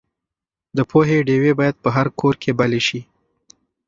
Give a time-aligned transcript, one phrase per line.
[0.77, 3.01] د پوهې ډیوې باید په هر کور کې بلې شي.